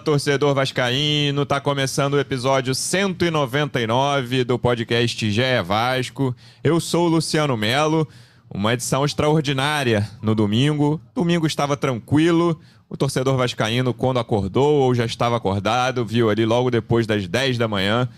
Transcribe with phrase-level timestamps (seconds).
[0.00, 6.34] torcedor vascaíno, tá começando o episódio 199 do podcast é Vasco.
[6.64, 8.08] Eu sou o Luciano Melo,
[8.52, 11.00] uma edição extraordinária no domingo.
[11.14, 12.58] Domingo estava tranquilo,
[12.88, 17.58] o torcedor vascaíno quando acordou ou já estava acordado, viu ali logo depois das 10
[17.58, 18.08] da manhã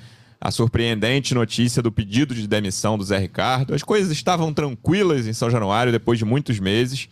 [0.40, 3.74] a surpreendente notícia do pedido de demissão do Zé Ricardo.
[3.74, 7.08] As coisas estavam tranquilas em São Januário depois de muitos meses.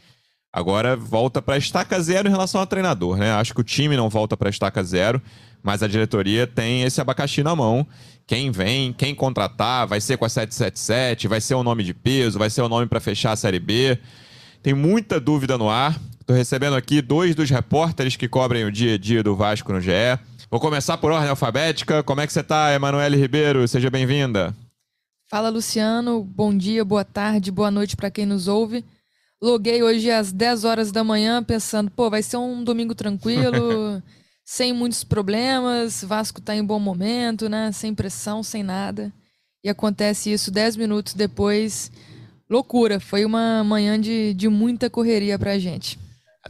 [0.53, 3.31] Agora volta para estaca zero em relação ao treinador, né?
[3.33, 5.23] Acho que o time não volta para estaca zero,
[5.63, 7.87] mas a diretoria tem esse abacaxi na mão.
[8.27, 12.39] Quem vem, quem contratar, vai ser com a 777, vai ser o nome de peso,
[12.39, 13.99] vai ser o nome para fechar a Série B.
[14.63, 15.99] Tem muita dúvida no ar.
[16.21, 19.81] Estou recebendo aqui dois dos repórteres que cobrem o dia a dia do Vasco no
[19.81, 19.91] GE.
[20.51, 22.03] Vou começar por ordem alfabética.
[22.03, 23.67] Como é que você está, Emanuele Ribeiro?
[23.69, 24.55] Seja bem-vinda.
[25.29, 26.25] Fala, Luciano.
[26.25, 28.85] Bom dia, boa tarde, boa noite para quem nos ouve.
[29.43, 34.03] Loguei hoje às 10 horas da manhã pensando, pô, vai ser um domingo tranquilo,
[34.45, 37.73] sem muitos problemas, Vasco tá em bom momento, né?
[37.73, 39.11] Sem pressão, sem nada.
[39.65, 41.91] E acontece isso 10 minutos depois.
[42.51, 45.99] Loucura, foi uma manhã de, de muita correria pra gente.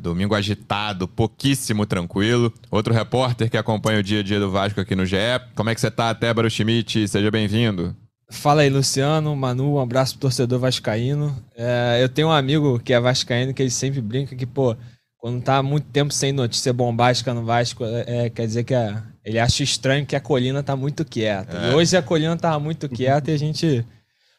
[0.00, 2.53] Domingo agitado, pouquíssimo tranquilo.
[2.70, 5.17] Outro repórter que acompanha o dia a dia do Vasco aqui no GE.
[5.55, 7.06] Como é que você tá, Tébaro Schmidt?
[7.06, 7.95] Seja bem-vindo.
[8.31, 11.36] Fala aí, Luciano, Manu, um abraço pro torcedor vascaíno.
[11.56, 14.77] É, eu tenho um amigo que é vascaíno que ele sempre brinca que, pô,
[15.19, 19.03] quando tá muito tempo sem notícia bombástica no Vasco, é, é quer dizer que a,
[19.25, 21.59] ele acha estranho que a colina tá muito quieta.
[21.59, 21.70] É.
[21.70, 23.84] E hoje a colina tava muito quieta e a gente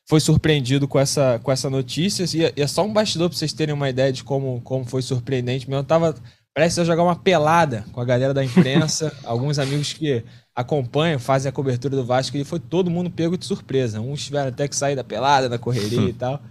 [0.09, 2.26] foi surpreendido com essa, com essa notícia.
[2.36, 5.02] E, e é só um bastidor pra vocês terem uma ideia de como, como foi
[5.02, 5.70] surpreendente.
[5.70, 6.16] Eu tava
[6.53, 10.23] prestes a jogar uma pelada com a galera da imprensa, alguns amigos que
[10.62, 14.00] acompanham, fazem a cobertura do Vasco, e foi todo mundo pego de surpresa.
[14.00, 16.42] Uns tiveram até que sair da pelada, da correria e tal.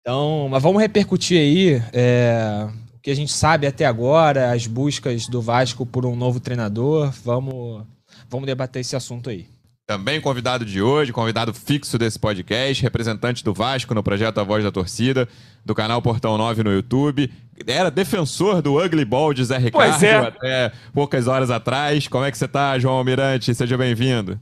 [0.00, 5.26] Então, mas vamos repercutir aí é, o que a gente sabe até agora, as buscas
[5.26, 7.12] do Vasco por um novo treinador.
[7.22, 7.84] Vamos,
[8.28, 9.46] vamos debater esse assunto aí.
[9.88, 14.62] Também convidado de hoje, convidado fixo desse podcast, representante do Vasco no projeto A Voz
[14.62, 15.26] da Torcida,
[15.64, 17.32] do canal Portão 9 no YouTube.
[17.66, 20.16] Era defensor do Ugly Ball de Zé Ricardo pois é.
[20.16, 22.06] até poucas horas atrás.
[22.06, 23.54] Como é que você tá, João Almirante?
[23.54, 24.38] Seja bem-vindo.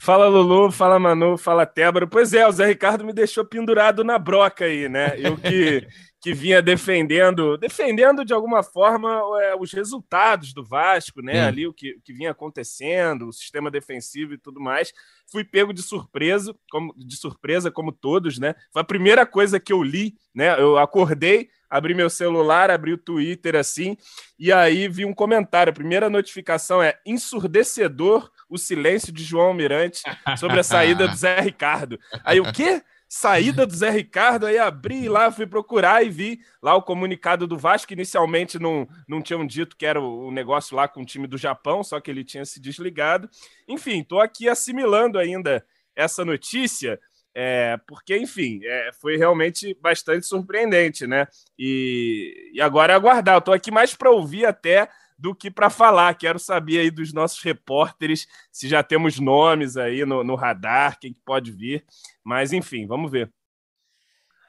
[0.00, 2.06] Fala Lulu, fala Manu, fala Tébaro.
[2.06, 5.14] Pois é, o Zé Ricardo me deixou pendurado na broca aí, né?
[5.18, 5.84] Eu que
[6.20, 11.32] que vinha defendendo, defendendo de alguma forma é, os resultados do Vasco, né?
[11.32, 11.38] Sim.
[11.38, 14.92] Ali o que, o que vinha acontecendo, o sistema defensivo e tudo mais.
[15.30, 18.54] Fui pego de surpresa, como de surpresa, como todos, né?
[18.70, 20.60] Foi a primeira coisa que eu li, né?
[20.60, 23.96] Eu acordei, abri meu celular, abri o Twitter assim,
[24.38, 25.70] e aí vi um comentário.
[25.70, 30.02] A primeira notificação é ensurdecedor o silêncio de João Almirante
[30.36, 31.98] sobre a saída do Zé Ricardo.
[32.24, 32.82] Aí o quê?
[33.12, 37.58] Saída do Zé Ricardo, aí abri lá, fui procurar e vi lá o comunicado do
[37.58, 37.92] Vasco.
[37.92, 41.82] Inicialmente não, não tinham dito que era o negócio lá com o time do Japão,
[41.82, 43.28] só que ele tinha se desligado.
[43.66, 45.66] Enfim, estou aqui assimilando ainda
[45.96, 47.00] essa notícia,
[47.34, 51.26] é, porque, enfim, é, foi realmente bastante surpreendente, né?
[51.58, 53.42] E, e agora é aguardar.
[53.44, 54.88] Eu aqui mais para ouvir até
[55.20, 56.14] do que para falar.
[56.14, 61.14] Quero saber aí dos nossos repórteres se já temos nomes aí no, no radar, quem
[61.24, 61.84] pode vir.
[62.24, 63.30] Mas enfim, vamos ver.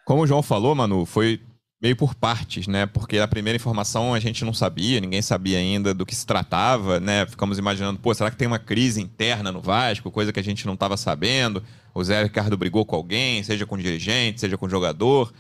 [0.06, 1.42] Como o João falou, Manu, foi
[1.82, 2.86] meio por partes, né?
[2.86, 7.00] Porque a primeira informação a gente não sabia, ninguém sabia ainda do que se tratava,
[7.00, 7.26] né?
[7.26, 10.66] Ficamos imaginando, pô, será que tem uma crise interna no Vasco, coisa que a gente
[10.66, 11.64] não estava sabendo?
[11.94, 15.34] O Zé Ricardo brigou com alguém, seja com dirigente, seja com jogador.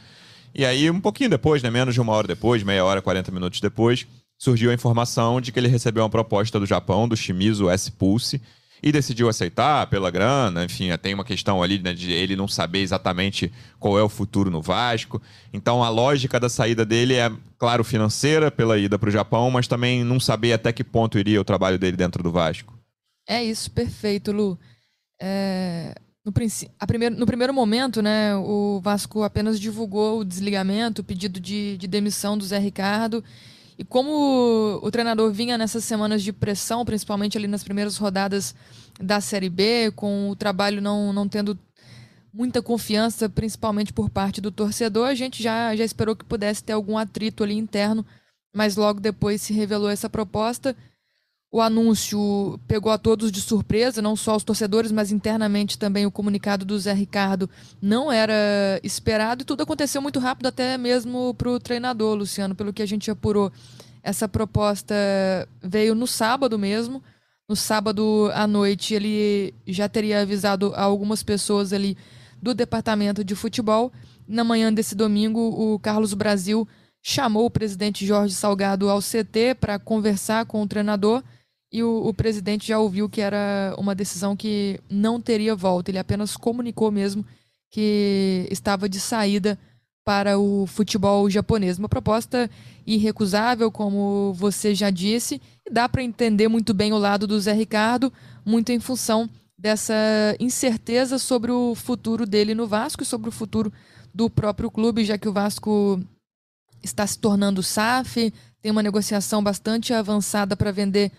[0.53, 1.69] E aí, um pouquinho depois, né?
[1.69, 4.07] Menos de uma hora depois, meia hora, 40 minutos depois,
[4.41, 8.41] surgiu a informação de que ele recebeu uma proposta do Japão, do Shimizu S-Pulse,
[8.81, 10.65] e decidiu aceitar pela grana.
[10.65, 14.49] Enfim, tem uma questão ali né, de ele não saber exatamente qual é o futuro
[14.49, 15.21] no Vasco.
[15.53, 19.67] Então, a lógica da saída dele é, claro, financeira pela ida para o Japão, mas
[19.67, 22.73] também não saber até que ponto iria o trabalho dele dentro do Vasco.
[23.29, 24.57] É isso, perfeito, Lu.
[25.21, 25.93] É,
[26.25, 26.31] no,
[26.87, 31.87] primeiro, no primeiro momento, né, o Vasco apenas divulgou o desligamento, o pedido de, de
[31.87, 33.23] demissão do Zé Ricardo
[33.81, 38.53] e como o treinador vinha nessas semanas de pressão, principalmente ali nas primeiras rodadas
[38.99, 41.57] da Série B, com o trabalho não, não tendo
[42.31, 46.73] muita confiança, principalmente por parte do torcedor, a gente já, já esperou que pudesse ter
[46.73, 48.05] algum atrito ali interno,
[48.55, 50.75] mas logo depois se revelou essa proposta.
[51.53, 56.11] O anúncio pegou a todos de surpresa, não só os torcedores, mas internamente também o
[56.11, 57.49] comunicado do Zé Ricardo
[57.81, 62.71] não era esperado e tudo aconteceu muito rápido, até mesmo para o treinador, Luciano, pelo
[62.71, 63.51] que a gente apurou.
[64.01, 64.95] Essa proposta
[65.61, 67.03] veio no sábado mesmo.
[67.49, 71.97] No sábado à noite, ele já teria avisado algumas pessoas ali
[72.41, 73.91] do departamento de futebol.
[74.25, 76.65] Na manhã desse domingo, o Carlos Brasil
[77.01, 81.21] chamou o presidente Jorge Salgado ao CT para conversar com o treinador
[81.71, 85.89] e o, o, presidente já ouviu que era uma decisão que não teria volta.
[85.89, 87.25] Ele apenas comunicou mesmo
[87.69, 89.57] que estava de saída
[90.03, 91.77] para o futebol japonês.
[91.77, 92.49] Uma proposta
[92.85, 97.53] irrecusável, como você já disse, e dá para entender muito bem o lado do Zé
[97.53, 98.11] Ricardo,
[98.45, 99.93] muito em função dessa
[100.39, 103.71] incerteza sobre o futuro dele no Vasco e sobre o futuro
[104.13, 106.01] do próprio clube, já que o Vasco
[106.83, 111.11] está se tornando SAF, tem uma negociação bastante avançada para vender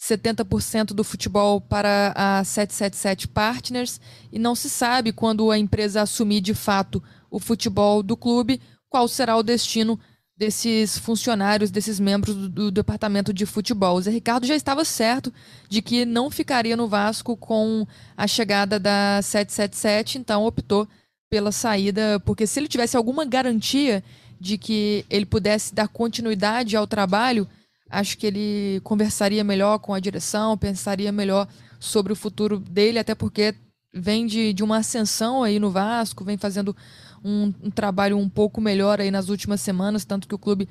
[0.00, 4.00] 70% do futebol para a 777 Partners
[4.32, 9.06] e não se sabe quando a empresa assumir de fato o futebol do clube, qual
[9.06, 9.98] será o destino
[10.36, 13.96] desses funcionários, desses membros do, do, departamento de futebol.
[13.96, 15.32] O Zé Ricardo já estava certo
[15.68, 17.86] de que não ficaria no Vasco com
[18.16, 20.88] a chegada da 777, então optou
[21.30, 24.02] pela saída, porque se ele tivesse alguma garantia
[24.38, 27.46] de que ele pudesse dar continuidade ao trabalho,
[27.92, 31.46] acho que ele conversaria melhor com a direção, pensaria melhor
[31.78, 33.54] sobre o futuro dele, até porque
[33.92, 36.74] vem de, de uma ascensão aí no Vasco, vem fazendo
[37.22, 40.66] um, um trabalho um pouco melhor aí nas últimas semanas, tanto que o clube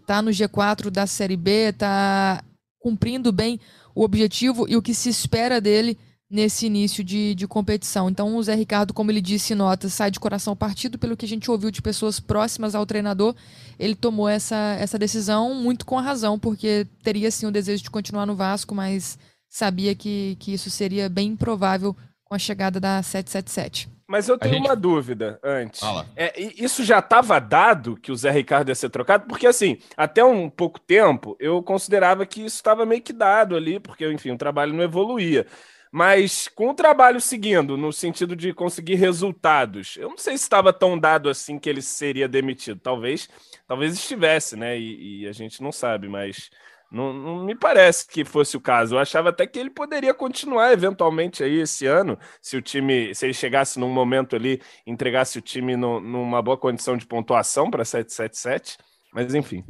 [0.00, 2.42] está no G4 da Série B, está
[2.80, 3.60] cumprindo bem
[3.94, 5.98] o objetivo e o que se espera dele
[6.32, 8.08] nesse início de, de competição.
[8.08, 11.26] Então, o Zé Ricardo, como ele disse em nota, sai de coração partido, pelo que
[11.26, 13.34] a gente ouviu de pessoas próximas ao treinador,
[13.78, 17.90] ele tomou essa, essa decisão muito com a razão, porque teria sim o desejo de
[17.90, 21.94] continuar no Vasco, mas sabia que, que isso seria bem improvável
[22.24, 23.90] com a chegada da 777.
[24.08, 24.66] Mas eu tenho gente...
[24.66, 25.82] uma dúvida antes.
[26.16, 29.26] É, isso já estava dado que o Zé Ricardo ia ser trocado?
[29.26, 33.78] Porque, assim, até um pouco tempo, eu considerava que isso estava meio que dado ali,
[33.78, 35.46] porque, enfim, o trabalho não evoluía.
[35.92, 40.72] Mas com o trabalho seguindo, no sentido de conseguir resultados, eu não sei se estava
[40.72, 42.80] tão dado assim que ele seria demitido.
[42.80, 43.28] Talvez,
[43.66, 44.78] talvez estivesse, né?
[44.78, 46.50] E, e a gente não sabe, mas
[46.90, 48.94] não, não, me parece que fosse o caso.
[48.94, 53.26] Eu achava até que ele poderia continuar eventualmente aí esse ano, se o time, se
[53.26, 57.84] ele chegasse num momento ali, entregasse o time no, numa boa condição de pontuação para
[57.84, 58.78] 777.
[59.12, 59.62] Mas enfim.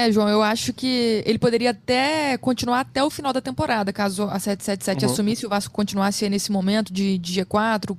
[0.00, 4.22] É, João, eu acho que ele poderia até continuar até o final da temporada, caso
[4.22, 5.12] a 777 uhum.
[5.12, 7.94] assumisse, o Vasco continuasse nesse momento de, de G4,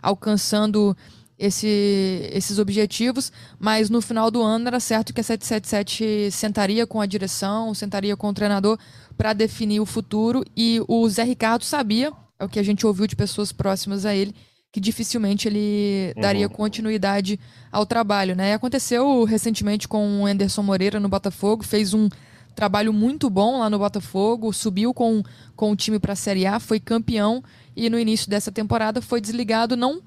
[0.00, 0.96] alcançando
[1.38, 7.02] esse, esses objetivos, mas no final do ano era certo que a 777 sentaria com
[7.02, 8.78] a direção, sentaria com o treinador
[9.14, 13.06] para definir o futuro, e o Zé Ricardo sabia, é o que a gente ouviu
[13.06, 14.34] de pessoas próximas a ele,
[14.72, 16.22] que dificilmente ele uhum.
[16.22, 17.38] daria continuidade
[17.70, 18.54] ao trabalho, né?
[18.54, 22.08] Aconteceu recentemente com o Anderson Moreira no Botafogo, fez um
[22.54, 25.22] trabalho muito bom lá no Botafogo, subiu com,
[25.54, 27.44] com o time para a Série A, foi campeão
[27.76, 30.02] e no início dessa temporada foi desligado não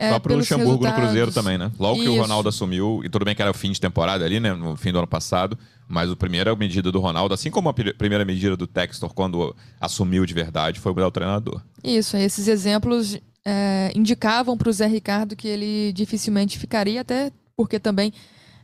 [0.00, 0.98] é, Só pro Luxemburgo resultados.
[0.98, 1.70] no Cruzeiro também, né?
[1.78, 2.04] Logo Isso.
[2.04, 4.54] que o Ronaldo assumiu, e tudo bem que era o fim de temporada ali, né?
[4.54, 8.24] No fim do ano passado, mas a primeira medida do Ronaldo, assim como a primeira
[8.24, 11.60] medida do Textor quando assumiu de verdade, foi mudar o treinador.
[11.84, 17.78] Isso, esses exemplos é, indicavam para o Zé Ricardo que ele dificilmente ficaria, até porque
[17.78, 18.12] também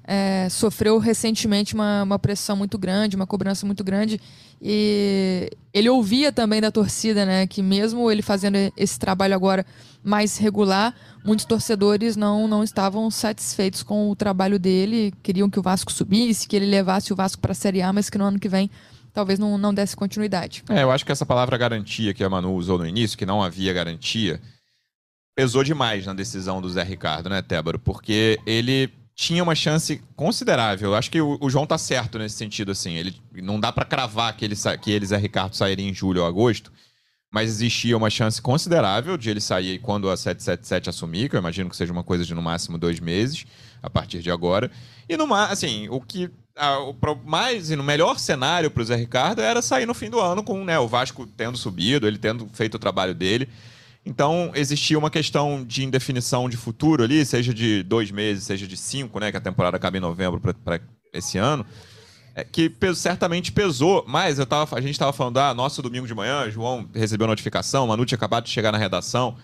[0.06, 4.20] é, sofreu recentemente uma, uma pressão muito grande, uma cobrança muito grande.
[4.62, 7.46] E ele ouvia também da torcida, né?
[7.46, 9.66] Que mesmo ele fazendo esse trabalho agora
[10.02, 10.94] mais regular,
[11.24, 16.46] muitos torcedores não, não estavam satisfeitos com o trabalho dele, queriam que o Vasco subisse,
[16.46, 18.70] que ele levasse o Vasco para a Série A, mas que no ano que vem
[19.12, 20.62] talvez não, não desse continuidade.
[20.68, 23.42] É, eu acho que essa palavra garantia que a Manu usou no início, que não
[23.42, 24.40] havia garantia,
[25.36, 27.78] pesou demais na decisão do Zé Ricardo, né, Tébaro?
[27.78, 30.94] Porque ele tinha uma chance considerável.
[30.94, 32.94] Acho que o, o, João tá certo nesse sentido, assim.
[32.94, 36.26] Ele não dá para cravar que ele, que ele, Zé Ricardo, sairia em julho ou
[36.26, 36.72] agosto,
[37.30, 41.68] mas existia uma chance considerável de ele sair quando a 777 assumir, que eu imagino
[41.68, 43.44] que seja uma coisa de no máximo dois meses,
[43.82, 44.70] a partir de agora.
[45.06, 46.30] E no assim, o que.
[46.58, 50.08] A, o mais e no melhor cenário para o Zé Ricardo era sair no fim
[50.08, 53.46] do ano com né, o Vasco tendo subido, ele tendo feito o trabalho dele.
[54.06, 58.76] Então, existia uma questão de indefinição de futuro ali, seja de dois meses, seja de
[58.76, 59.32] cinco, né?
[59.32, 60.80] Que a temporada acaba em novembro para
[61.12, 61.66] esse ano.
[62.32, 66.14] É, que certamente pesou, mas eu tava, a gente estava falando, ah, nosso domingo de
[66.14, 69.36] manhã, João recebeu notificação, Manu tinha acabado de chegar na redação.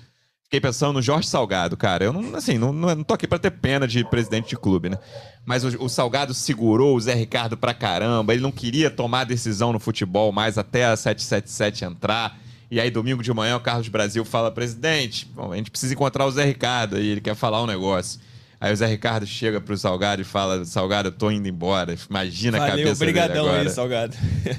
[0.44, 2.04] Fiquei pensando no Jorge Salgado, cara.
[2.04, 4.98] Eu não, assim, não, não tô aqui para ter pena de presidente de clube, né?
[5.44, 8.32] Mas o, o, Salgado segurou o Zé Ricardo pra caramba.
[8.32, 12.38] Ele não queria tomar decisão no futebol mais até a 777 entrar.
[12.72, 16.24] E aí, domingo de manhã, o Carlos Brasil fala: presidente, bom, a gente precisa encontrar
[16.24, 18.18] o Zé Ricardo aí, ele quer falar um negócio.
[18.58, 21.94] Aí o Zé Ricardo chega pro Salgado e fala: Salgado, eu tô indo embora.
[22.08, 23.62] Imagina Valeu, a cabeça obrigadão dele agora.
[23.62, 24.16] aí, Salgado.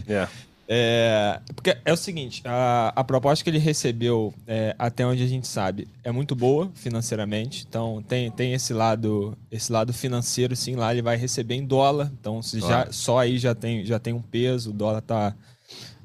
[0.08, 0.32] Yeah.
[0.65, 5.27] É, porque é o seguinte, a, a proposta que ele recebeu, é, até onde a
[5.27, 7.65] gente sabe, é muito boa financeiramente.
[7.67, 12.10] Então tem, tem esse lado esse lado financeiro, sim, lá ele vai receber em dólar.
[12.17, 12.86] Então se claro.
[12.86, 15.36] já, só aí já tem, já tem um peso, o dólar tá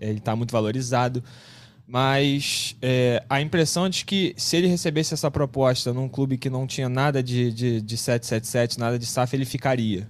[0.01, 1.23] ele está muito valorizado.
[1.89, 6.67] Mas é, a impressão de que se ele recebesse essa proposta num clube que não
[6.67, 10.07] tinha nada de, de, de 777, nada de SAF, ele ficaria.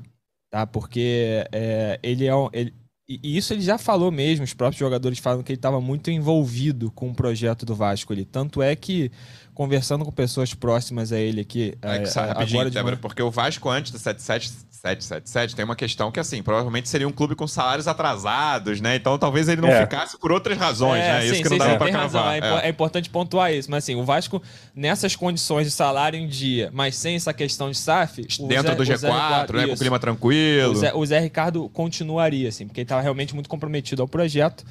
[0.51, 0.67] Tá?
[0.67, 2.75] Porque é, ele é um, ele,
[3.09, 6.91] e isso ele já falou mesmo, os próprios jogadores falam que ele estava muito envolvido
[6.91, 8.27] com o projeto do Vasco ali.
[8.27, 9.11] Tanto é que,
[9.59, 11.77] conversando com pessoas próximas a ele aqui.
[11.83, 15.75] É, é, é agora de Débora, porque o Vasco antes do 77 777 tem uma
[15.75, 18.95] questão que, assim, provavelmente seria um clube com salários atrasados, né?
[18.95, 19.81] Então talvez ele não é.
[19.81, 21.21] ficasse por outras razões, é, né?
[21.23, 22.35] Sim, isso que sim, não dava sim, pra cravar.
[22.37, 22.67] É, é.
[22.67, 23.69] é, importante pontuar isso.
[23.69, 24.41] Mas, assim, o Vasco,
[24.73, 28.29] nessas condições de salário em dia, mas sem essa questão de SAF...
[28.47, 29.67] Dentro Zé, do G4, né?
[29.67, 30.71] Com o clima tranquilo.
[30.71, 34.65] O Zé, o Zé Ricardo continuaria, assim, porque ele estava realmente muito comprometido ao projeto.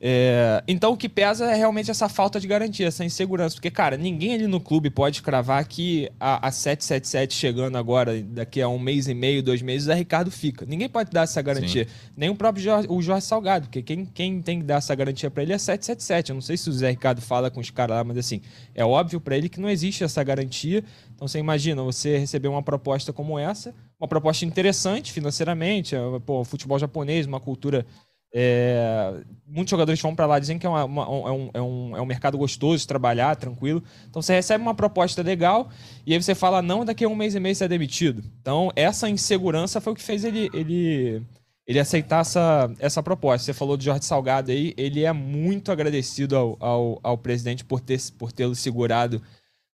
[0.00, 3.56] É, então o que pesa é realmente essa falta de garantia, essa insegurança.
[3.56, 8.62] Porque, cara, ninguém ali no clube pode cravar que a, a 777 chegando agora, daqui
[8.62, 10.64] a um mês e meio, dois meses, o Zé Ricardo fica.
[10.64, 11.84] Ninguém pode dar essa garantia.
[11.84, 11.90] Sim.
[12.16, 15.30] Nem o próprio Jorge, o Jorge Salgado, porque quem, quem tem que dar essa garantia
[15.30, 16.30] para ele é 777.
[16.30, 18.40] Eu não sei se o Zé Ricardo fala com os caras lá, mas assim,
[18.74, 20.84] é óbvio para ele que não existe essa garantia.
[21.14, 26.44] Então você imagina você receber uma proposta como essa, uma proposta interessante financeiramente, é, pô,
[26.44, 27.84] futebol japonês, uma cultura
[28.32, 29.14] é,
[29.46, 32.00] muitos jogadores vão para lá dizem que é, uma, uma, é, um, é, um, é
[32.02, 33.82] um mercado gostoso de trabalhar, tranquilo.
[34.08, 35.70] Então você recebe uma proposta legal
[36.06, 38.22] e aí você fala não, daqui a um mês e meio você é demitido.
[38.40, 41.22] Então essa insegurança foi o que fez ele, ele,
[41.66, 43.46] ele aceitar essa, essa proposta.
[43.46, 47.80] Você falou do Jorge Salgado aí, ele é muito agradecido ao, ao, ao presidente por
[47.80, 49.22] ter por tê-lo segurado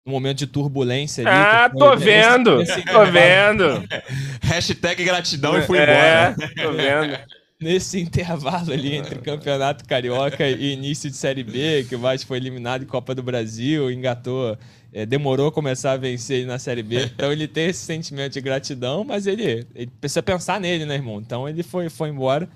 [0.07, 1.37] no momento de turbulência ali.
[1.37, 3.83] Ah, tô vendo, tô vendo.
[4.43, 6.37] Hashtag gratidão e fui é, embora.
[6.55, 7.19] Tô vendo
[7.61, 12.37] nesse intervalo ali entre campeonato carioca e início de Série B, que o Vasco foi
[12.37, 14.57] eliminado em Copa do Brasil, engatou,
[14.93, 17.05] é, demorou a começar a vencer na Série B.
[17.05, 21.21] Então ele tem esse sentimento de gratidão, mas ele, ele precisa pensar nele, né, irmão?
[21.21, 22.49] Então ele foi, foi embora.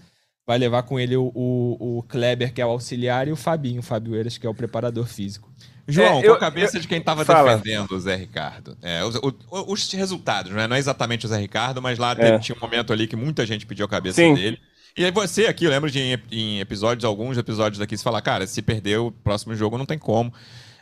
[0.46, 3.80] Vai levar com ele o, o, o Kleber, que é o auxiliar, e o Fabinho,
[3.80, 5.52] o Fábio Eiras, que é o preparador físico.
[5.86, 8.76] João, é, eu, com a cabeça eu, de quem estava defendendo o Zé Ricardo.
[8.80, 9.18] É, os,
[9.50, 10.66] os, resultados, né?
[10.66, 12.38] não é exatamente o Zé Ricardo, mas lá é.
[12.38, 14.34] tinha um momento ali que muita gente pediu a cabeça Sim.
[14.34, 14.58] dele.
[14.98, 18.20] E aí você aqui, eu lembro de em, em episódios, alguns episódios daqui, você fala,
[18.20, 20.34] cara, se perder o próximo jogo não tem como.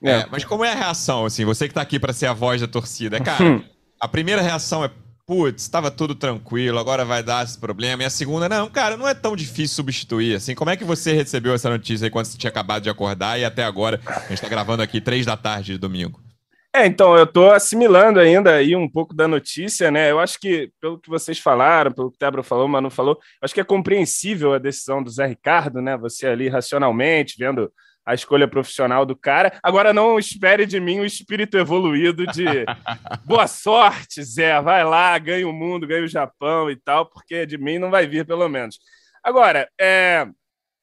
[0.03, 0.11] É.
[0.11, 2.63] É, mas como é a reação, assim, você que tá aqui para ser a voz
[2.63, 3.21] da torcida?
[3.21, 3.63] Cara, hum.
[4.01, 4.91] a primeira reação é,
[5.27, 8.05] putz, estava tudo tranquilo, agora vai dar esse problema.
[8.05, 10.55] E a segunda, não, cara, não é tão difícil substituir, assim.
[10.55, 13.45] Como é que você recebeu essa notícia aí quando você tinha acabado de acordar e
[13.45, 16.26] até agora, a gente tá gravando aqui três da tarde de domingo?
[16.77, 20.11] É, então, eu estou assimilando ainda aí um pouco da notícia, né?
[20.11, 23.19] Eu acho que, pelo que vocês falaram, pelo que o Tebro falou, mas não falou,
[23.41, 25.97] acho que é compreensível a decisão do Zé Ricardo, né?
[25.97, 27.73] Você ali racionalmente, vendo
[28.05, 29.59] a escolha profissional do cara.
[29.63, 32.45] Agora não espere de mim o espírito evoluído de
[33.25, 37.57] boa sorte, Zé, vai lá, ganha o mundo, ganha o Japão e tal, porque de
[37.57, 38.79] mim não vai vir, pelo menos.
[39.25, 40.27] Agora, é,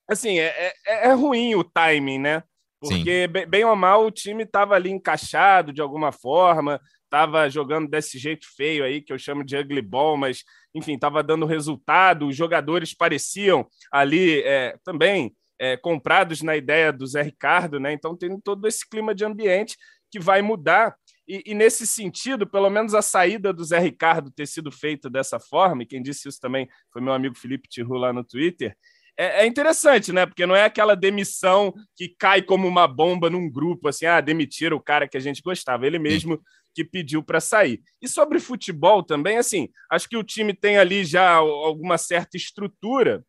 [0.09, 2.43] assim, é, é, é ruim o timing, né?
[2.89, 7.87] Porque, bem, bem ou mal, o time estava ali encaixado de alguma forma, estava jogando
[7.87, 10.43] desse jeito feio aí, que eu chamo de ugly ball, mas,
[10.75, 12.27] enfim, estava dando resultado.
[12.27, 17.93] Os jogadores pareciam ali é, também é, comprados na ideia do Zé Ricardo, né?
[17.93, 19.77] Então, tem todo esse clima de ambiente
[20.11, 20.95] que vai mudar.
[21.27, 25.39] E, e, nesse sentido, pelo menos a saída do Zé Ricardo ter sido feita dessa
[25.39, 28.75] forma, e quem disse isso também foi meu amigo Felipe Tiru lá no Twitter,
[29.17, 30.25] é, interessante, né?
[30.25, 34.77] Porque não é aquela demissão que cai como uma bomba num grupo, assim, ah, demitiram
[34.77, 35.85] o cara que a gente gostava.
[35.85, 36.41] Ele mesmo
[36.73, 37.81] que pediu para sair.
[38.01, 43.23] E sobre futebol também, assim, acho que o time tem ali já alguma certa estrutura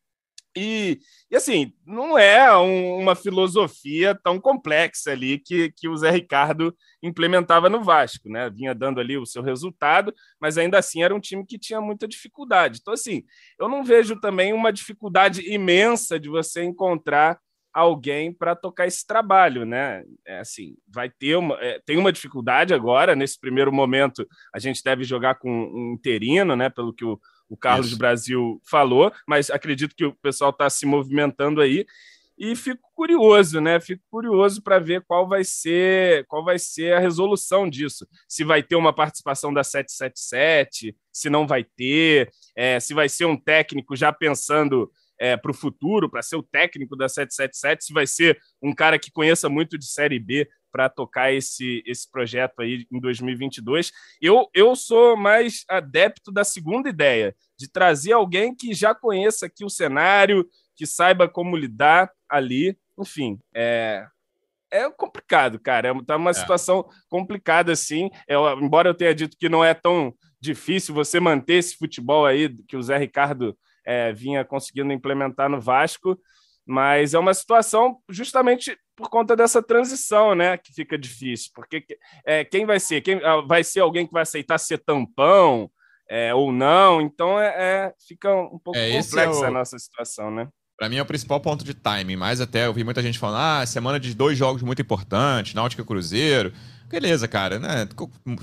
[0.56, 6.10] e, e, assim, não é um, uma filosofia tão complexa ali que, que o Zé
[6.10, 8.48] Ricardo implementava no Vasco, né?
[8.50, 12.06] Vinha dando ali o seu resultado, mas ainda assim era um time que tinha muita
[12.06, 12.78] dificuldade.
[12.80, 13.24] Então, assim,
[13.58, 17.38] eu não vejo também uma dificuldade imensa de você encontrar
[17.72, 20.04] alguém para tocar esse trabalho, né?
[20.24, 24.24] É assim, vai ter uma, é, tem uma dificuldade agora nesse primeiro momento.
[24.54, 26.70] A gente deve jogar com um interino, né?
[26.70, 27.98] Pelo que o, o Carlos Isso.
[27.98, 31.86] Brasil falou, mas acredito que o pessoal está se movimentando aí.
[32.36, 33.78] E fico curioso, né?
[33.78, 38.08] Fico curioso para ver qual vai ser qual vai ser a resolução disso.
[38.28, 43.26] Se vai ter uma participação da 777, se não vai ter, é, se vai ser
[43.26, 47.92] um técnico já pensando é, para o futuro, para ser o técnico da 777, se
[47.92, 52.58] vai ser um cara que conheça muito de Série B para tocar esse, esse projeto
[52.58, 53.92] aí em 2022.
[54.20, 59.64] Eu, eu sou mais adepto da segunda ideia, de trazer alguém que já conheça aqui
[59.64, 62.76] o cenário, que saiba como lidar ali.
[62.98, 64.04] Enfim, é,
[64.68, 65.90] é complicado, cara.
[65.90, 66.34] É tá uma é.
[66.34, 68.10] situação complicada, assim.
[68.26, 72.52] Eu, embora eu tenha dito que não é tão difícil você manter esse futebol aí
[72.66, 76.18] que o Zé Ricardo é, vinha conseguindo implementar no Vasco,
[76.66, 80.56] Mas é uma situação justamente por conta dessa transição, né?
[80.56, 81.50] Que fica difícil.
[81.54, 81.84] Porque
[82.24, 83.00] é, quem vai ser?
[83.00, 85.70] Quem ah, vai ser alguém que vai aceitar ser tampão
[86.08, 87.00] é, ou não?
[87.00, 89.44] Então é, é fica um pouco é, complexa o...
[89.44, 90.48] a nossa situação, né?
[90.76, 93.62] Para mim é o principal ponto de timing, mas até eu vi muita gente falando:
[93.62, 96.52] ah, semana de dois jogos muito importantes, Náutica e Cruzeiro.
[96.88, 97.88] Beleza, cara, né?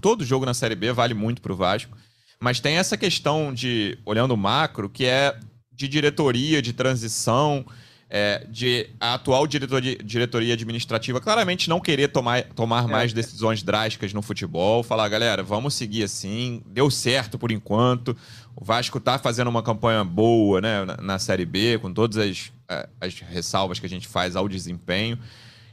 [0.02, 1.96] Todo jogo na Série B vale muito pro Vasco.
[2.40, 5.38] Mas tem essa questão de, olhando o macro, que é
[5.72, 7.66] de diretoria, de transição,
[8.14, 12.88] é, de a atual diretoria, diretoria administrativa claramente não querer tomar, tomar é.
[12.88, 18.16] mais decisões drásticas no futebol, falar, galera, vamos seguir assim, deu certo por enquanto,
[18.54, 22.52] o Vasco tá fazendo uma campanha boa né, na, na Série B, com todas as,
[23.00, 25.18] as ressalvas que a gente faz ao desempenho.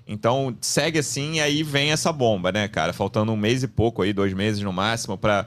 [0.06, 2.92] Então, segue assim e aí vem essa bomba, né, cara?
[2.92, 5.46] Faltando um mês e pouco aí, dois meses no máximo, para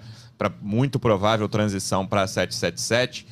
[0.61, 3.25] muito provável transição para 777.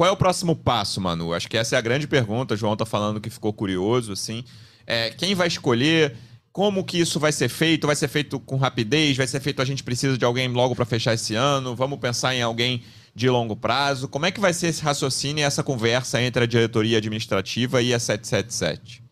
[0.00, 1.34] Qual é o próximo passo, Manu?
[1.34, 2.54] Acho que essa é a grande pergunta.
[2.54, 4.42] O João tá falando que ficou curioso, assim.
[4.86, 6.16] É, quem vai escolher?
[6.50, 7.86] Como que isso vai ser feito?
[7.86, 9.18] Vai ser feito com rapidez?
[9.18, 11.76] Vai ser feito a gente precisa de alguém logo para fechar esse ano?
[11.76, 12.82] Vamos pensar em alguém
[13.14, 14.08] de longo prazo?
[14.08, 17.92] Como é que vai ser esse raciocínio e essa conversa entre a diretoria administrativa e
[17.92, 19.04] a 777?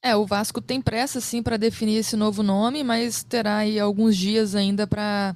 [0.00, 4.16] É, o Vasco tem pressa sim para definir esse novo nome, mas terá aí alguns
[4.16, 5.34] dias ainda para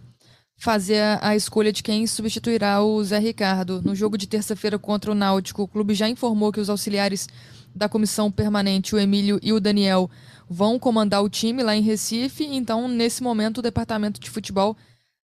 [0.64, 3.83] fazer a escolha de quem substituirá o Zé Ricardo.
[3.83, 7.28] No jogo de terça-feira contra o Náutico, o clube já informou que os auxiliares
[7.75, 10.11] da comissão permanente, o Emílio e o Daniel,
[10.49, 12.47] vão comandar o time lá em Recife.
[12.47, 14.75] Então, nesse momento, o departamento de futebol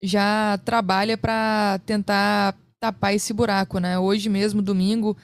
[0.04, 3.98] já trabalha para tentar tapar esse buraco, né?
[3.98, 5.16] Hoje mesmo, domingo,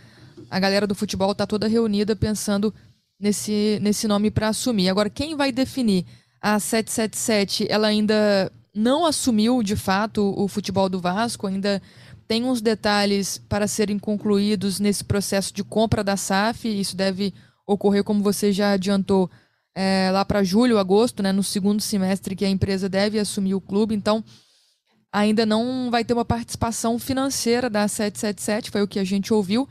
[0.50, 2.74] a galera do futebol está toda reunida pensando
[3.19, 4.88] nesse, nesse nome para assumir.
[4.88, 6.05] Agora, quem vai definir?
[6.41, 11.82] A 777, ela ainda não assumiu de fato o futebol do Vasco, ainda
[12.27, 16.67] tem uns detalhes para serem concluídos nesse processo de compra da SAF.
[16.67, 17.34] Isso deve
[17.65, 19.30] ocorrer, como você já adiantou,
[19.73, 23.62] é, lá para julho, agosto, né, no segundo semestre que a empresa deve assumir o
[23.62, 23.95] clube.
[23.95, 24.23] Então,
[25.12, 29.67] ainda não vai ter uma participação financeira da 777, foi o que a gente ouviu,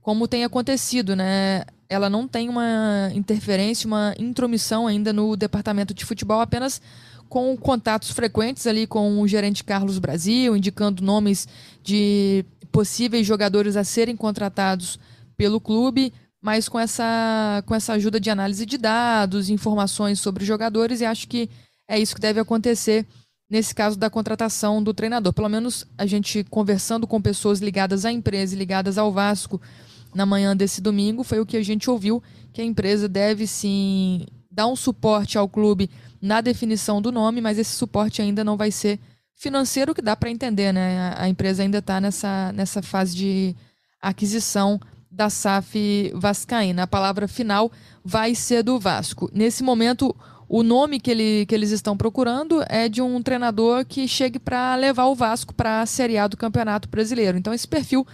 [0.00, 1.64] como tem acontecido, né?
[1.88, 6.80] ela não tem uma interferência, uma intromissão ainda no departamento de futebol, apenas
[7.28, 11.46] com contatos frequentes ali com o gerente Carlos Brasil, indicando nomes
[11.82, 14.98] de possíveis jogadores a serem contratados
[15.36, 21.00] pelo clube, mas com essa, com essa ajuda de análise de dados, informações sobre jogadores,
[21.00, 21.48] e acho que
[21.88, 23.06] é isso que deve acontecer
[23.48, 25.32] nesse caso da contratação do treinador.
[25.32, 29.60] Pelo menos a gente conversando com pessoas ligadas à empresa e ligadas ao Vasco
[30.14, 34.26] na manhã desse domingo, foi o que a gente ouviu, que a empresa deve sim
[34.50, 35.90] dar um suporte ao clube
[36.26, 38.98] na definição do nome, mas esse suporte ainda não vai ser
[39.36, 41.14] financeiro, que dá para entender, né?
[41.16, 43.56] A empresa ainda está nessa, nessa fase de
[44.02, 46.82] aquisição da SAF Vascaína.
[46.82, 47.70] A palavra final
[48.04, 49.30] vai ser do Vasco.
[49.32, 50.14] Nesse momento,
[50.48, 54.74] o nome que, ele, que eles estão procurando é de um treinador que chegue para
[54.74, 57.38] levar o Vasco para a Série A do Campeonato Brasileiro.
[57.38, 58.06] Então, esse perfil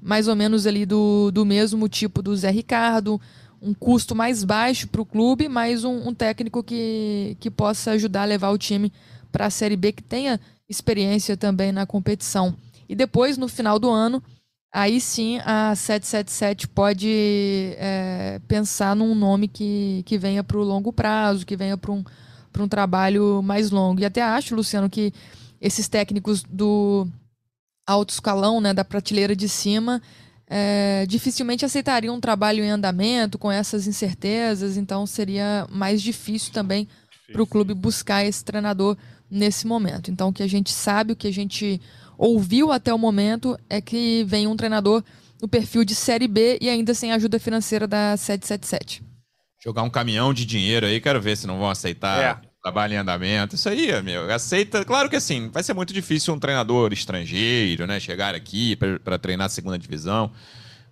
[0.00, 3.18] mais ou menos ali do, do mesmo tipo do Zé Ricardo,
[3.64, 8.22] um custo mais baixo para o clube, mas um, um, técnico que, que possa ajudar
[8.22, 8.92] a levar o time
[9.32, 12.54] para a Série B, que tenha experiência também na competição.
[12.86, 14.22] E depois, no final do ano,
[14.72, 17.08] aí sim a 777 pode
[17.78, 22.04] é, pensar num nome que, que venha para o longo prazo, que venha para um,
[22.58, 24.00] um trabalho mais longo.
[24.00, 25.12] E até acho, Luciano, que
[25.58, 27.08] esses técnicos do
[27.86, 30.02] alto escalão, né, da prateleira de cima,
[30.46, 36.86] é, dificilmente aceitariam um trabalho em andamento com essas incertezas, então seria mais difícil também
[37.32, 38.96] para o clube buscar esse treinador
[39.30, 40.10] nesse momento.
[40.10, 41.80] Então, o que a gente sabe, o que a gente
[42.18, 45.02] ouviu até o momento é que vem um treinador
[45.40, 49.02] no perfil de Série B e ainda sem ajuda financeira da 777.
[49.62, 52.42] Jogar um caminhão de dinheiro aí, quero ver se não vão aceitar.
[52.42, 53.54] É trabalho em andamento.
[53.54, 54.84] Isso aí, meu, aceita.
[54.86, 59.46] Claro que assim, vai ser muito difícil um treinador estrangeiro, né, chegar aqui para treinar
[59.46, 60.32] a segunda divisão.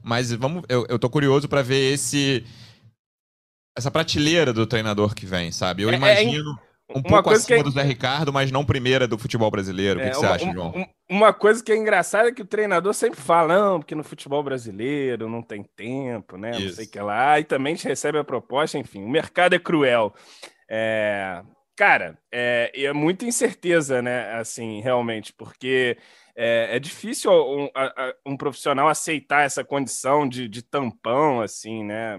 [0.03, 2.45] Mas vamos, eu, eu tô curioso para ver esse
[3.75, 5.83] essa prateleira do treinador que vem, sabe?
[5.83, 6.51] Eu é, é imagino
[6.91, 7.63] é, um pouco acima é...
[7.63, 9.99] do Zé Ricardo, mas não primeira do futebol brasileiro.
[9.99, 10.89] o que, é, que você uma, acha, João?
[11.09, 14.43] Uma coisa que é engraçada é que o treinador sempre fala, não, porque no futebol
[14.43, 16.51] brasileiro não tem tempo, né?
[16.51, 16.67] Isso.
[16.67, 17.41] Não sei o que lá.
[17.41, 20.13] E também recebe a proposta, enfim, o mercado é cruel.
[20.69, 21.43] É,
[21.75, 24.35] Cara, é, é muita incerteza, né?
[24.35, 25.97] Assim, realmente, porque
[26.37, 32.19] é, é difícil um, a, um, profissional aceitar essa condição de, de tampão, assim, né?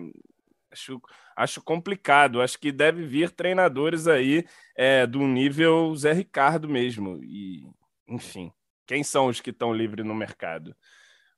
[0.72, 1.00] Acho,
[1.36, 2.42] acho complicado.
[2.42, 4.44] Acho que deve vir treinadores aí
[4.76, 7.24] é, do nível Zé Ricardo mesmo.
[7.24, 7.64] E,
[8.08, 8.52] enfim,
[8.88, 10.76] quem são os que estão livres no mercado?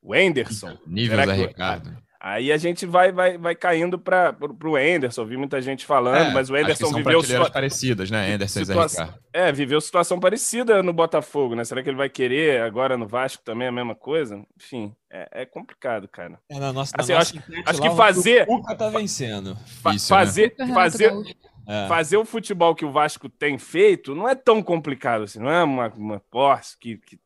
[0.01, 0.77] O Anderson?
[0.87, 2.04] Nível Zé Ricardo.
[2.27, 6.33] Aí a gente vai vai, vai caindo para o Enderson, vi muita gente falando, é,
[6.33, 8.33] mas o Enderson são viveu situações parecidas, né?
[8.33, 9.19] Enderson situa...
[9.31, 11.63] É, viveu situação parecida no Botafogo, né?
[11.63, 14.43] Será que ele vai querer agora no Vasco também a mesma coisa?
[14.57, 16.39] Enfim, é, é complicado, cara.
[16.49, 18.41] É, na nossa, assim, na nossa acho, acho que fazer.
[18.49, 19.53] O Cuca tá vencendo.
[19.63, 20.73] Difícil, fazer, né?
[20.73, 21.13] fazer,
[21.67, 21.87] é.
[21.87, 25.63] fazer o futebol que o Vasco tem feito não é tão complicado assim, não é
[25.63, 27.19] uma, uma posse, que, que,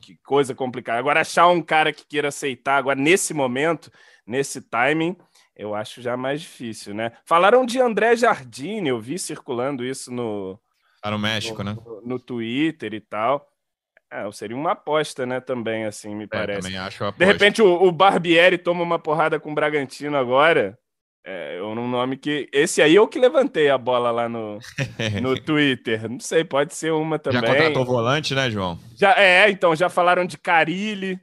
[0.00, 0.98] que coisa complicada.
[0.98, 3.92] Agora, achar um cara que queira aceitar agora nesse momento
[4.26, 5.16] nesse timing,
[5.56, 7.12] eu acho já mais difícil, né?
[7.24, 10.60] Falaram de André Jardine, eu vi circulando isso no.
[11.00, 11.80] Tá no México, no, né?
[12.04, 13.46] No, Twitter e tal.
[14.10, 15.40] É, seria uma aposta, né?
[15.40, 16.62] Também, assim, me é, parece.
[16.62, 17.24] Também acho aposta.
[17.24, 20.78] De repente, o, o, Barbieri toma uma porrada com o Bragantino agora.
[21.24, 22.48] É um nome que.
[22.52, 24.58] Esse aí eu que levantei a bola lá no,
[25.22, 26.08] no Twitter.
[26.08, 27.40] Não sei, pode ser uma também.
[27.40, 28.78] Já contratou volante, né, João?
[28.94, 31.18] Já, é, então, já falaram de Carilli.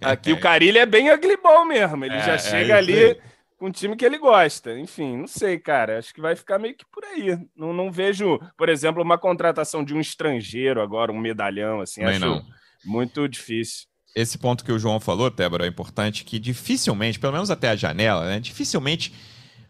[0.00, 2.04] Aqui o Carilho é bem aglibol mesmo.
[2.04, 3.20] Ele é, já é chega é ali
[3.58, 4.78] com um time que ele gosta.
[4.78, 5.98] Enfim, não sei, cara.
[5.98, 7.38] Acho que vai ficar meio que por aí.
[7.56, 12.02] Não, não vejo, por exemplo, uma contratação de um estrangeiro agora, um medalhão, assim.
[12.04, 12.42] acho não.
[12.84, 13.86] muito difícil.
[14.14, 17.76] Esse ponto que o João falou, Tébora, é importante, que dificilmente, pelo menos até a
[17.76, 18.40] janela, né?
[18.40, 19.12] Dificilmente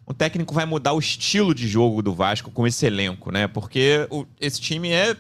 [0.09, 3.47] o técnico vai mudar o estilo de jogo do Vasco com esse elenco, né?
[3.47, 5.15] Porque o, esse time é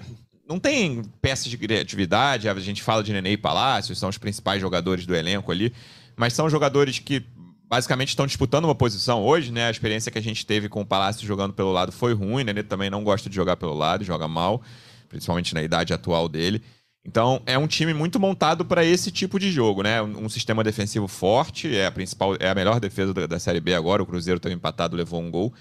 [0.48, 4.60] não tem peças de criatividade, a gente fala de Nenê e Palácios, são os principais
[4.60, 5.74] jogadores do elenco ali,
[6.16, 7.22] mas são jogadores que
[7.68, 9.68] basicamente estão disputando uma posição hoje, né?
[9.68, 12.62] A experiência que a gente teve com o Palácio jogando pelo lado foi ruim, Nenê
[12.62, 14.62] também não gosta de jogar pelo lado, joga mal,
[15.10, 16.62] principalmente na idade atual dele.
[17.04, 20.02] Então, é um time muito montado para esse tipo de jogo, né?
[20.02, 23.74] Um, sistema defensivo forte, é a principal, é a melhor defesa da, da Série B
[23.74, 24.02] agora.
[24.02, 25.54] O Cruzeiro também empatado, levou um gol.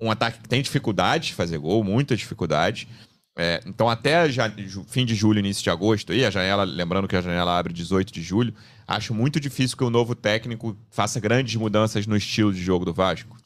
[0.00, 2.88] Um ataque que tem dificuldade de fazer gol, muita dificuldade.
[3.40, 4.52] É, então, até já,
[4.88, 8.12] fim de julho, início de agosto, aí, a janela, lembrando que a janela abre 18
[8.12, 8.52] de julho,
[8.86, 12.92] acho muito difícil que o novo técnico faça grandes mudanças no estilo de jogo do
[12.92, 13.38] Vasco.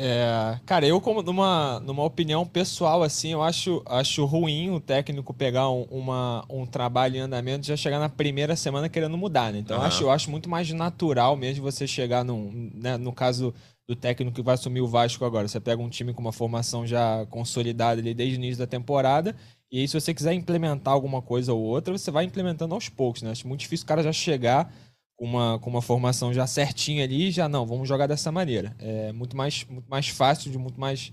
[0.00, 5.34] É, cara, eu, como numa, numa opinião pessoal, assim, eu acho, acho ruim o técnico
[5.34, 9.52] pegar um, uma, um trabalho em andamento e já chegar na primeira semana querendo mudar,
[9.52, 9.58] né?
[9.58, 9.82] Então, uhum.
[9.82, 13.52] eu, acho, eu acho muito mais natural mesmo você chegar num, né, no caso
[13.88, 15.48] do técnico que vai assumir o Vasco agora.
[15.48, 19.34] Você pega um time com uma formação já consolidada ali desde o início da temporada,
[19.72, 23.22] e aí se você quiser implementar alguma coisa ou outra, você vai implementando aos poucos,
[23.22, 23.30] né?
[23.30, 24.72] Acho muito difícil o cara já chegar
[25.16, 28.76] com uma, com uma formação já certinha ali e já, não, vamos jogar dessa maneira.
[28.78, 31.10] É muito mais, muito mais fácil, de muito mais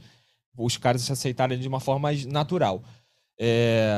[0.57, 2.83] os caras se aceitarem de uma forma mais natural.
[3.39, 3.93] É,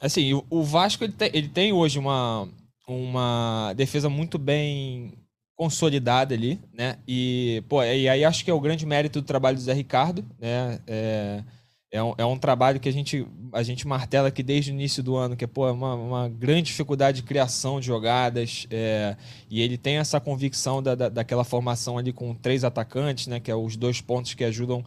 [0.00, 2.48] assim, o, Vasco ele tem, ele tem hoje uma,
[2.86, 5.12] uma defesa muito bem
[5.56, 6.96] consolidada ali, né?
[7.06, 10.24] E, pô, e aí acho que é o grande mérito do trabalho do Zé Ricardo,
[10.40, 10.80] né?
[10.86, 11.42] É,
[11.90, 15.02] é, um, é um trabalho que a gente, a gente martela aqui desde o início
[15.02, 19.14] do ano, que é pô, é uma, uma grande dificuldade de criação de jogadas, é,
[19.50, 23.38] e ele tem essa convicção da, da, daquela formação ali com três atacantes, né?
[23.38, 24.82] Que é os dois pontos que ajudam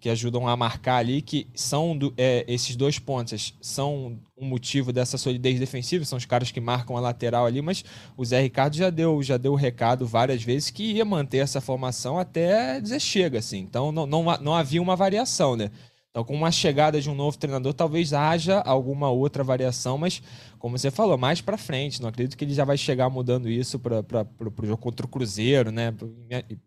[0.00, 4.92] que ajudam a marcar ali, que são do, é, esses dois pontos são um motivo
[4.92, 7.84] dessa solidez defensiva, são os caras que marcam a lateral ali, mas
[8.16, 11.60] o Zé Ricardo já deu já deu o recado várias vezes que ia manter essa
[11.60, 13.58] formação até dizer chega, assim.
[13.58, 15.70] Então não, não, não havia uma variação, né?
[16.16, 20.22] Então, com uma chegada de um novo treinador, talvez haja alguma outra variação, mas,
[20.58, 22.00] como você falou, mais para frente.
[22.00, 25.70] Não acredito que ele já vai chegar mudando isso para o jogo contra o Cruzeiro,
[25.70, 25.92] né?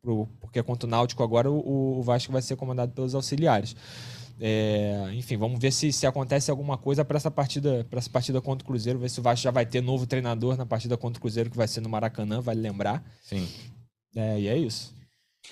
[0.04, 3.76] Pro, porque contra o Náutico agora o, o Vasco vai ser comandado pelos auxiliares.
[4.40, 8.40] É, enfim, vamos ver se, se acontece alguma coisa para essa partida para essa partida
[8.40, 11.18] contra o Cruzeiro, ver se o Vasco já vai ter novo treinador na partida contra
[11.18, 13.04] o Cruzeiro, que vai ser no Maracanã, vale lembrar.
[13.24, 13.48] Sim.
[14.16, 14.99] É, e é isso.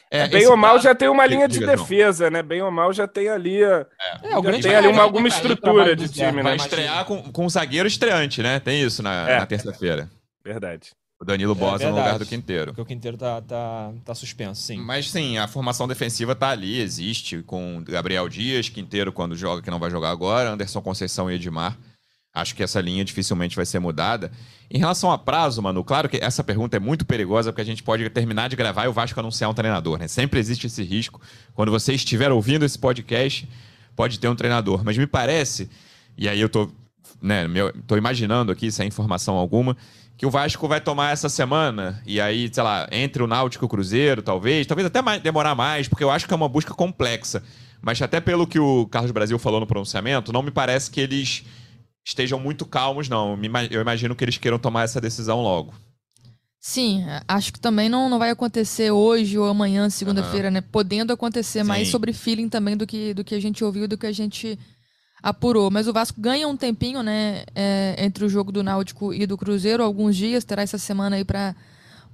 [0.09, 2.41] É, bem ou mal já tem uma linha de defesa, né?
[2.41, 3.85] Bem ou mal já tem ali, é,
[4.23, 6.43] já tem ali uma, alguma estrutura de time, né?
[6.43, 8.59] Vai estrear com, com um zagueiro estreante, né?
[8.59, 9.39] Tem isso na, é.
[9.39, 10.09] na terça-feira.
[10.43, 10.91] Verdade.
[11.19, 12.67] O Danilo é, Bosa no lugar do Quinteiro.
[12.67, 14.77] Porque o Quinteiro tá, tá, tá suspenso, sim.
[14.77, 19.71] Mas sim, a formação defensiva tá ali, existe, com Gabriel Dias, Quinteiro quando joga, que
[19.71, 21.75] não vai jogar agora, Anderson Conceição e Edmar.
[22.37, 24.31] Acho que essa linha dificilmente vai ser mudada.
[24.69, 27.81] Em relação a prazo, Manu, claro que essa pergunta é muito perigosa, porque a gente
[27.81, 30.07] pode terminar de gravar e o Vasco anunciar um treinador, né?
[30.07, 31.21] Sempre existe esse risco.
[31.53, 33.47] Quando você estiver ouvindo esse podcast,
[33.95, 34.83] pode ter um treinador.
[34.83, 35.69] Mas me parece,
[36.17, 36.69] e aí eu tô,
[37.21, 39.75] né, meu, tô imaginando aqui, sem informação alguma,
[40.17, 43.67] que o Vasco vai tomar essa semana, e aí, sei lá, entre o Náutico e
[43.67, 46.73] o Cruzeiro, talvez, talvez até mais, demorar mais, porque eu acho que é uma busca
[46.73, 47.43] complexa.
[47.81, 51.45] Mas até pelo que o Carlos Brasil falou no pronunciamento, não me parece que eles
[52.07, 53.37] estejam muito calmos, não.
[53.69, 55.73] Eu imagino que eles queiram tomar essa decisão logo.
[56.59, 60.53] Sim, acho que também não, não vai acontecer hoje ou amanhã, segunda-feira, uhum.
[60.55, 60.61] né?
[60.61, 61.67] Podendo acontecer Sim.
[61.67, 64.57] mais sobre feeling também do que, do que a gente ouviu, do que a gente
[65.21, 65.69] apurou.
[65.69, 67.43] Mas o Vasco ganha um tempinho, né?
[67.53, 71.25] É, entre o jogo do Náutico e do Cruzeiro, alguns dias, terá essa semana aí
[71.25, 71.55] para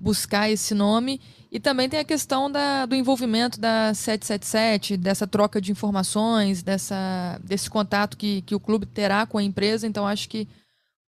[0.03, 1.21] buscar esse nome.
[1.49, 7.39] E também tem a questão da, do envolvimento da 777, dessa troca de informações, dessa,
[7.43, 9.87] desse contato que, que o clube terá com a empresa.
[9.87, 10.47] Então, acho que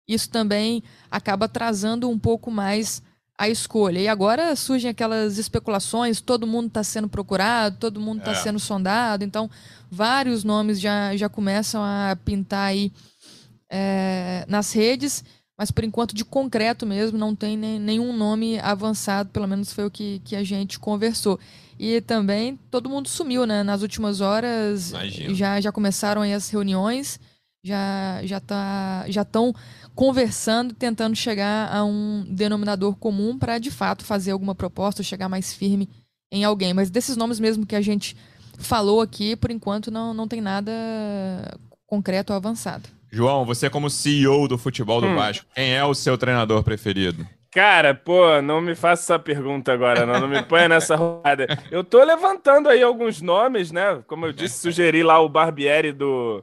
[0.07, 3.02] isso também acaba atrasando um pouco mais
[3.38, 3.98] a escolha.
[3.98, 8.35] E agora surgem aquelas especulações, todo mundo está sendo procurado, todo mundo está é.
[8.35, 9.50] sendo sondado, então
[9.90, 12.92] vários nomes já, já começam a pintar aí
[13.70, 15.24] é, nas redes,
[15.62, 19.87] mas por enquanto de concreto mesmo não tem nem, nenhum nome avançado, pelo menos foi
[19.87, 21.38] o que, que a gente conversou.
[21.79, 23.62] E também todo mundo sumiu, né?
[23.62, 24.92] Nas últimas horas
[25.33, 27.20] já, já começaram aí as reuniões,
[27.64, 29.55] já já tá já estão
[29.94, 35.55] conversando, tentando chegar a um denominador comum para de fato fazer alguma proposta, chegar mais
[35.55, 35.88] firme
[36.33, 36.75] em alguém.
[36.75, 38.16] Mas desses nomes mesmo que a gente
[38.59, 40.72] falou aqui, por enquanto não, não tem nada
[41.87, 42.88] concreto ou avançado.
[43.14, 45.14] João, você como CEO do futebol do hum.
[45.14, 47.27] Vasco, quem é o seu treinador preferido?
[47.51, 51.46] Cara, pô, não me faça essa pergunta agora, não, não me ponha nessa rodada.
[51.70, 54.03] Eu tô levantando aí alguns nomes, né?
[54.07, 56.42] Como eu disse, sugeri lá o Barbieri do,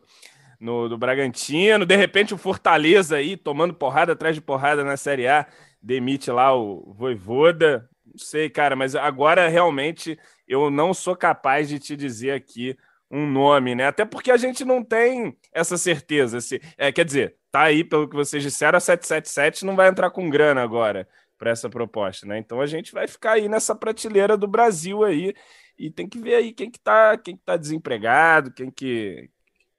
[0.60, 1.88] no, do Bragantino.
[1.88, 5.48] De repente, o Fortaleza aí, tomando porrada atrás de porrada na Série A,
[5.82, 7.90] demite lá o Voivoda.
[8.06, 12.78] Não sei, cara, mas agora realmente eu não sou capaz de te dizer aqui
[13.12, 13.88] um nome, né?
[13.88, 16.40] Até porque a gente não tem essa certeza.
[16.42, 20.12] Se, é, quer dizer, tá aí, pelo que vocês disseram, a 777 não vai entrar
[20.12, 22.38] com grana agora para essa proposta, né?
[22.38, 25.34] Então a gente vai ficar aí nessa prateleira do Brasil aí
[25.78, 29.30] e tem que ver aí quem que tá, quem que tá desempregado, quem que,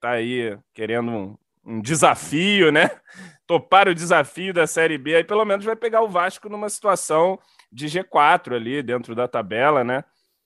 [0.00, 2.90] tá aí querendo um, um desafio, né?
[3.46, 7.38] Topar o desafio da Série B, aí pelo menos vai pegar o Vasco numa situação
[7.70, 10.02] de G4 ali dentro da tabela, né?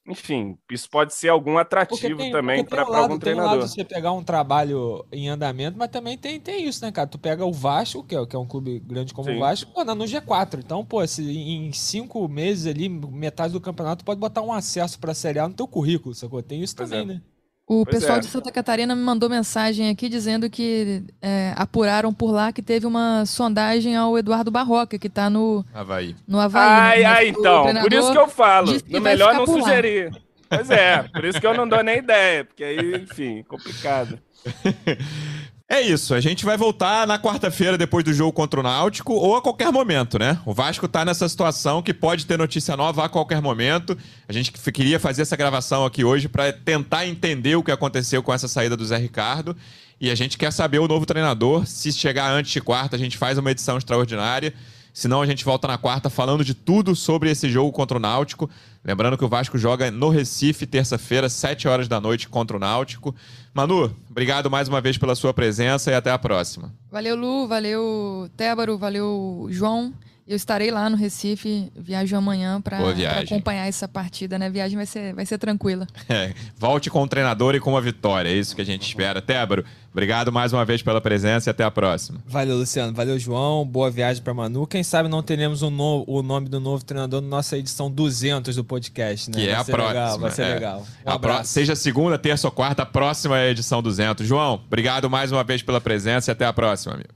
[0.06, 3.52] Enfim, isso pode ser algum atrativo tem, também para um algum treinador.
[3.52, 7.08] Tem lado você pegar um trabalho em andamento, mas também tem, tem isso, né, cara?
[7.08, 9.36] Tu pega o Vasco, que é, que é um clube grande como Sim.
[9.36, 10.58] o Vasco, pô, no G4.
[10.58, 14.98] Então, pô, se em cinco meses ali, metade do campeonato, tu pode botar um acesso
[14.98, 16.42] para a Série A no teu currículo, sacou?
[16.42, 17.14] Tem isso pois também, é.
[17.14, 17.22] né?
[17.66, 18.20] O pois pessoal é.
[18.20, 22.86] de Santa Catarina me mandou mensagem aqui dizendo que é, apuraram por lá que teve
[22.86, 26.14] uma sondagem ao Eduardo Barroca, que está no Havaí.
[26.28, 27.64] No Havaí ai, ai, então.
[27.80, 28.70] Por isso que eu falo.
[28.88, 30.12] No melhor não sugerir.
[30.46, 34.18] Pois é, por isso que eu não dou nem ideia, porque aí, enfim, complicado.
[35.66, 39.34] É isso, a gente vai voltar na quarta-feira depois do jogo contra o Náutico ou
[39.34, 40.38] a qualquer momento, né?
[40.44, 43.96] O Vasco tá nessa situação que pode ter notícia nova a qualquer momento.
[44.28, 48.32] A gente queria fazer essa gravação aqui hoje para tentar entender o que aconteceu com
[48.32, 49.56] essa saída do Zé Ricardo.
[49.98, 51.66] E a gente quer saber o novo treinador.
[51.66, 54.52] Se chegar antes de quarta, a gente faz uma edição extraordinária.
[54.94, 58.48] Senão a gente volta na quarta falando de tudo sobre esse jogo contra o Náutico.
[58.84, 63.12] Lembrando que o Vasco joga no Recife, terça-feira, 7 horas da noite, contra o Náutico.
[63.52, 66.72] Manu, obrigado mais uma vez pela sua presença e até a próxima.
[66.92, 69.92] Valeu, Lu, valeu, Tébaro, valeu, João.
[70.26, 72.78] Eu estarei lá no Recife, viajo amanhã para
[73.20, 74.46] acompanhar essa partida, né?
[74.46, 75.86] A viagem vai ser, vai ser tranquila.
[76.06, 79.20] É, volte com o treinador e com a vitória, é isso que a gente espera.
[79.22, 82.22] Tébaro, obrigado mais uma vez pela presença e até a próxima.
[82.26, 82.92] Valeu, Luciano.
[82.92, 83.66] Valeu, João.
[83.66, 84.66] Boa viagem para Manu.
[84.66, 88.54] Quem sabe não teremos o, no, o nome do novo treinador na nossa edição 200
[88.54, 89.36] do podcast, né?
[89.36, 89.88] Que é vai é a próxima.
[89.88, 90.54] Legal, vai ser é.
[90.54, 90.86] legal.
[91.06, 91.44] Um pro...
[91.44, 94.26] Seja segunda, terça ou quarta, a próxima é a edição 200.
[94.26, 97.13] João, obrigado mais uma vez pela presença e até a próxima, amigo.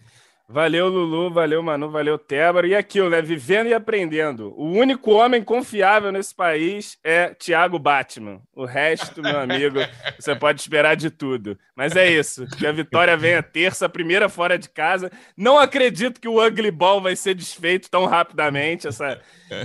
[0.51, 2.67] Valeu, Lulu, valeu, Manu, valeu, Tébaro.
[2.67, 3.21] E aquilo, né?
[3.21, 4.55] Vivendo e aprendendo.
[4.57, 8.41] O único homem confiável nesse país é Tiago Batman.
[8.55, 9.79] O resto, meu amigo,
[10.19, 11.59] você pode esperar de tudo.
[11.77, 12.47] Mas é isso.
[12.57, 15.13] Que a vitória venha terça, a primeira fora de casa.
[15.37, 18.89] Não acredito que o Ugly Ball vai ser desfeito tão rapidamente.
[18.89, 19.21] Essa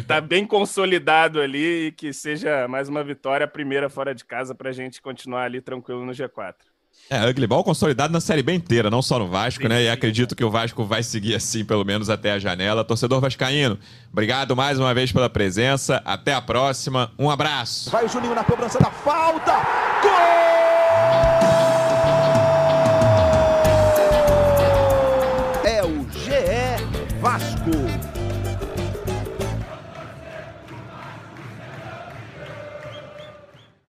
[0.06, 4.54] tá bem consolidado ali e que seja mais uma vitória, a primeira fora de casa,
[4.54, 6.73] para a gente continuar ali tranquilo no G4.
[7.10, 9.78] É, Ugly Ball consolidado na Série B inteira, não só no Vasco, sim, né?
[9.78, 12.84] Sim, e acredito que o Vasco vai seguir assim, pelo menos até a janela.
[12.84, 13.78] Torcedor Vascaíno,
[14.12, 16.02] obrigado mais uma vez pela presença.
[16.06, 17.12] Até a próxima.
[17.20, 17.92] Um abraço.
[17.92, 19.54] Vai o Juninho na cobrança da falta.
[20.02, 20.53] Gol!